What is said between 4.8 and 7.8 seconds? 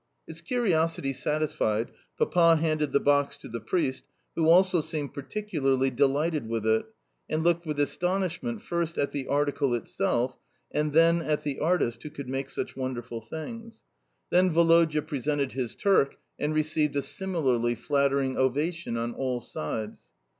seemed particularly delighted with it, and looked with